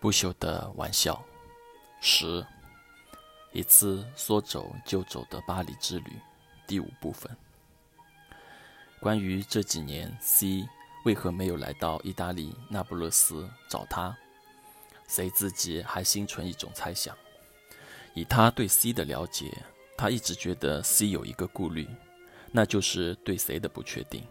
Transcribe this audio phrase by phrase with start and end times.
[0.00, 1.22] 不朽的玩笑，
[2.00, 2.44] 十
[3.52, 6.12] 一次说走就走的巴黎之旅，
[6.66, 7.30] 第五部分。
[8.98, 10.66] 关于这几年 C
[11.04, 14.16] 为何没有来到意大利那不勒斯找他
[15.06, 17.14] ，C 自己还心存一种猜想。
[18.14, 19.52] 以他对 C 的了解，
[19.98, 21.86] 他一直觉得 C 有一个顾虑，
[22.50, 24.24] 那就是对谁的不确定。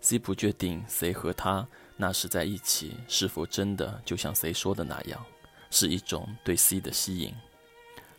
[0.00, 1.66] C 不确定谁和他。
[2.00, 5.24] 那时在一起，是否真的就像谁说的那样，
[5.68, 7.34] 是一种对 C 的吸引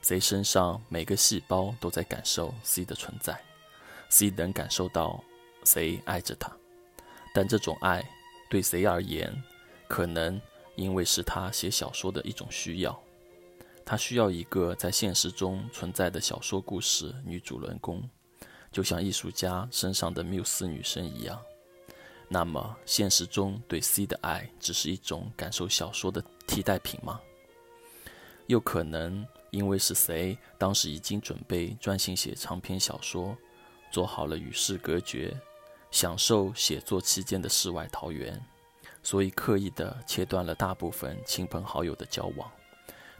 [0.02, 3.41] ？C 身上每个细胞都在感受 C 的存在
[4.09, 5.23] ，C 能感受到
[5.63, 6.52] 谁爱着他，
[7.34, 8.03] 但这种爱
[8.50, 9.34] 对谁而言，
[9.88, 10.41] 可能
[10.75, 13.02] 因为是他写小说的一种需要，
[13.86, 18.03] 他需要一个在现实中存在的小说故事女主人公，
[18.73, 21.41] 就像艺术家身上的缪斯女神一样。
[22.31, 27.19] 那么，现实中对 C 的爱只是一种感受小说的替代品吗？
[28.45, 33.36] 又可能因为是谁当时已经准备专心写长篇小说，
[33.91, 35.36] 做好了与世隔绝，
[35.89, 38.39] 享受写作期间的世外桃源，
[39.02, 42.47] 所以刻意的切断了大部分亲朋好友的交往，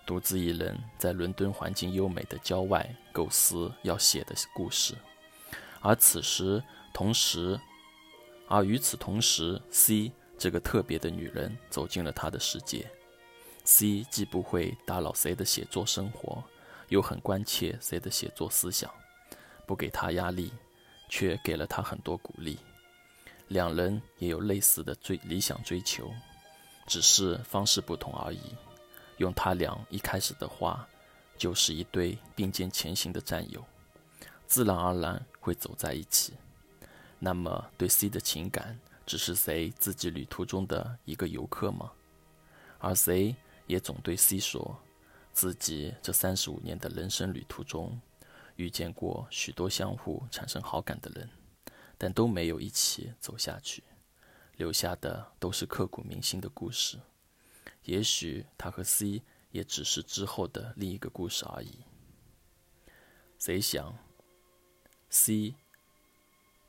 [0.06, 4.94] 独自一人在伦敦环境优美的郊外构思要写的故事，
[5.82, 6.64] 而此时
[6.94, 7.60] 同时。
[8.50, 12.90] 而与此同时，C 这个特别的女人走进了他的世界。
[13.64, 16.44] C 既不会打扰谁的写作生活，
[16.88, 18.92] 又很关切谁的写作思想，
[19.68, 20.52] 不给他压力，
[21.08, 22.58] 却给了他很多鼓励。
[23.50, 26.12] 两人也有类似的追理想追求，
[26.88, 28.42] 只是方式不同而已。
[29.18, 30.88] 用他俩一开始的话，
[31.38, 33.64] 就是一对并肩前行的战友，
[34.48, 36.34] 自然而然会走在一起。
[37.20, 41.92] 那么，对 C 的情感只是谁自己旅途中的一个游客吗？
[42.80, 43.36] 而谁
[43.68, 44.80] 也总对 C 说，
[45.34, 48.00] 自己这三十五年的人生旅途中，
[48.56, 51.30] 遇见过许多相互产生好感的人，
[51.98, 53.84] 但都没有一起走下去，
[54.56, 56.98] 留下的都是刻骨铭心的故事。
[57.84, 59.22] 也许他和 C
[59.52, 61.80] 也只是之后的另一个故事而已。
[63.38, 63.94] 谁想
[65.10, 65.56] ，C？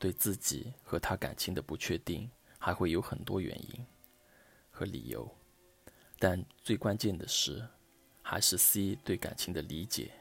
[0.01, 3.85] 对自己和他感情的不确定，还会有很多原因
[4.71, 5.31] 和理由，
[6.17, 7.63] 但最关键的是，
[8.23, 10.11] 还是 C 对感情的理解。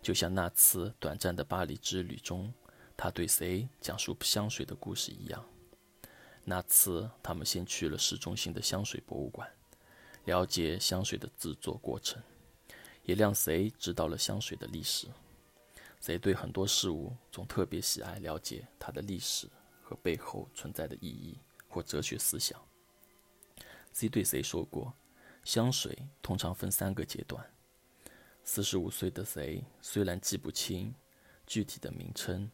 [0.00, 2.50] 就像那次短暂的巴黎之旅中，
[2.96, 5.44] 他对谁讲述香水的故事一样。
[6.42, 9.46] 那次他们先去了市中心的香水博物馆，
[10.24, 12.22] 了解香水的制作过程，
[13.02, 15.08] 也让谁知道了香水的历史。
[16.00, 19.46] 谁对很多事物总特别喜爱了解它的历史
[19.82, 21.38] 和背后存在的意义
[21.68, 22.60] 或哲学思想。
[23.92, 24.94] C 对谁说过，
[25.44, 27.44] 香水通常分三个阶段。
[28.42, 30.94] 四十五岁的谁虽然记不清
[31.46, 32.50] 具体的名称，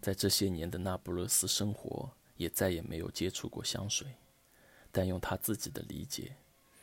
[0.00, 4.08] 在这些年的那不勒斯生活也再也没有接触过香水，
[4.90, 6.36] 但用他自己的理解，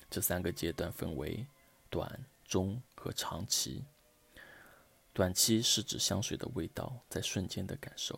[0.09, 1.45] 这三个阶段分为
[1.89, 3.83] 短、中和长期。
[5.13, 8.17] 短期是指香水的味道在瞬间的感受，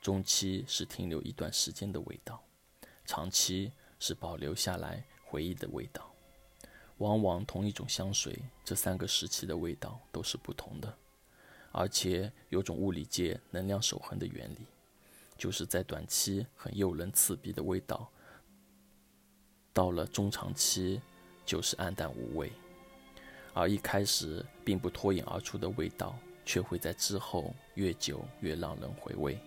[0.00, 2.40] 中期是停留一段时间的味道，
[3.04, 6.08] 长期是保留下来回忆的味道。
[6.98, 10.96] 往往同一种香水，这三个时期的味道都是不同的，
[11.72, 14.68] 而且有种物理界能量守恒的原理，
[15.36, 18.08] 就是在短期很诱人刺鼻的味道，
[19.72, 21.02] 到了中长期
[21.44, 22.52] 就是暗淡无味。
[23.54, 29.38] 而一开始并不脱颖而出的味道，却会在之后越久越让人回味。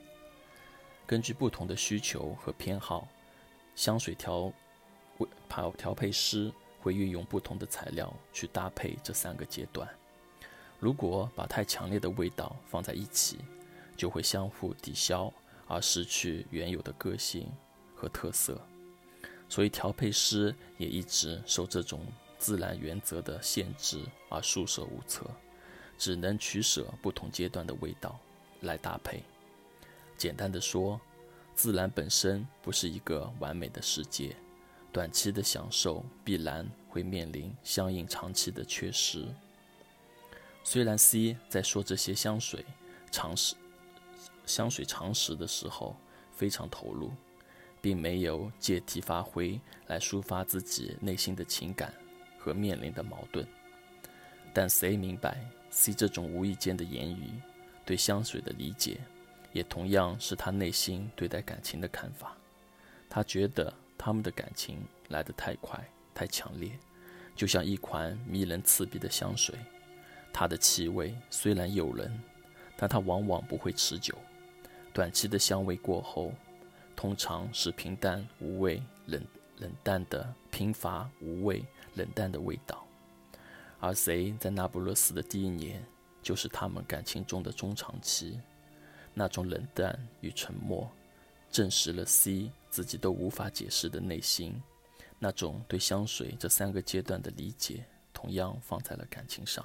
[1.07, 3.07] 根据不同的需求和偏好，
[3.75, 4.51] 香水调
[5.47, 9.87] 调调配师会运用不同的材料去搭配这三个阶段。
[10.79, 13.39] 如果把太强烈的味道放在一起，
[13.97, 15.31] 就会相互抵消，
[15.67, 17.51] 而失去原有的个性
[17.95, 18.59] 和特色。
[19.47, 22.01] 所以调配师也一直受这种。
[22.45, 25.25] 自然原则的限制而束手无策，
[25.97, 28.19] 只能取舍不同阶段的味道
[28.61, 29.23] 来搭配。
[30.15, 31.01] 简单的说，
[31.55, 34.35] 自然本身不是一个完美的世界，
[34.91, 39.25] 短期的享受必然会面临相应长期的缺失。
[40.63, 42.63] 虽然 C 在说这些香水
[43.09, 43.55] 常识、
[44.45, 45.97] 香水常识的时候
[46.31, 47.11] 非常投入，
[47.81, 51.91] 并没有借题发挥来抒发自己内心的情感。
[52.45, 53.43] 和面临的矛盾，
[54.53, 57.31] 但谁明白 C 这种无意间的言语
[57.83, 58.99] 对香水的理解，
[59.51, 62.37] 也同样是他内心对待感情的看法。
[63.09, 64.77] 他觉得他们的感情
[65.07, 65.83] 来得太快、
[66.13, 66.69] 太强烈，
[67.35, 69.55] 就像一款迷人刺鼻的香水，
[70.31, 72.15] 它的气味虽然诱人，
[72.77, 74.15] 但它往往不会持久。
[74.93, 76.31] 短期的香味过后，
[76.95, 79.19] 通常是平淡无味、冷
[79.57, 81.63] 冷淡的贫乏无味、
[81.95, 82.85] 冷淡的味道。
[83.79, 85.85] 而 C 在那不勒斯的第一年，
[86.21, 88.39] 就是他们感情中的中长期。
[89.13, 90.89] 那种冷淡与沉默，
[91.49, 94.61] 证实了 C 自己都无法解释的内心。
[95.19, 99.63] 那种对香水这三个阶段的理解，同样放在了感情上。